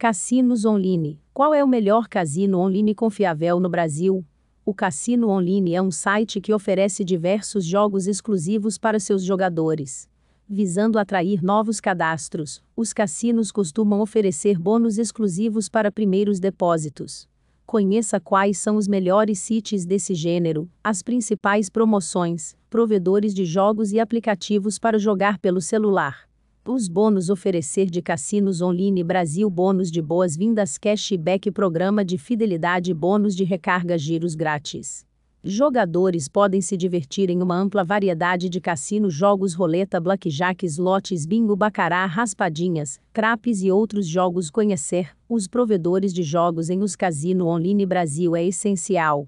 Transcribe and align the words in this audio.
Cassinos 0.00 0.64
Online. 0.64 1.20
Qual 1.30 1.52
é 1.52 1.62
o 1.62 1.68
melhor 1.68 2.08
cassino 2.08 2.58
online 2.58 2.94
confiável 2.94 3.60
no 3.60 3.68
Brasil? 3.68 4.24
O 4.64 4.72
Cassino 4.72 5.28
Online 5.28 5.74
é 5.74 5.82
um 5.82 5.90
site 5.90 6.40
que 6.40 6.54
oferece 6.54 7.04
diversos 7.04 7.66
jogos 7.66 8.06
exclusivos 8.06 8.78
para 8.78 8.98
seus 8.98 9.22
jogadores. 9.22 10.08
Visando 10.48 10.98
atrair 10.98 11.44
novos 11.44 11.82
cadastros, 11.82 12.62
os 12.74 12.94
cassinos 12.94 13.52
costumam 13.52 14.00
oferecer 14.00 14.58
bônus 14.58 14.96
exclusivos 14.96 15.68
para 15.68 15.92
primeiros 15.92 16.40
depósitos. 16.40 17.28
Conheça 17.66 18.18
quais 18.18 18.56
são 18.56 18.76
os 18.76 18.88
melhores 18.88 19.38
sites 19.40 19.84
desse 19.84 20.14
gênero, 20.14 20.66
as 20.82 21.02
principais 21.02 21.68
promoções, 21.68 22.56
provedores 22.70 23.34
de 23.34 23.44
jogos 23.44 23.92
e 23.92 24.00
aplicativos 24.00 24.78
para 24.78 24.98
jogar 24.98 25.38
pelo 25.38 25.60
celular. 25.60 26.29
Os 26.72 26.86
bônus 26.86 27.30
oferecer 27.30 27.90
de 27.90 28.00
Cassinos 28.00 28.62
Online 28.62 29.02
Brasil 29.02 29.50
Bônus 29.50 29.90
de 29.90 30.00
boas-vindas 30.00 30.78
Cashback 30.78 31.50
Programa 31.50 32.04
de 32.04 32.16
Fidelidade 32.16 32.94
Bônus 32.94 33.34
de 33.34 33.42
recarga 33.42 33.98
giros 33.98 34.36
grátis. 34.36 35.04
Jogadores 35.42 36.28
podem 36.28 36.60
se 36.60 36.76
divertir 36.76 37.28
em 37.28 37.42
uma 37.42 37.56
ampla 37.56 37.82
variedade 37.82 38.48
de 38.48 38.60
cassinos 38.60 39.12
jogos 39.12 39.52
roleta 39.52 40.00
blackjack 40.00 40.64
slots 40.64 41.26
bingo 41.26 41.56
bacará 41.56 42.06
raspadinhas, 42.06 43.00
crapes 43.12 43.64
e 43.64 43.72
outros 43.72 44.06
jogos 44.06 44.48
conhecer 44.48 45.10
os 45.28 45.48
provedores 45.48 46.14
de 46.14 46.22
jogos 46.22 46.70
em 46.70 46.84
os 46.84 46.94
Casino 46.94 47.48
Online 47.48 47.84
Brasil 47.84 48.36
é 48.36 48.44
essencial. 48.46 49.26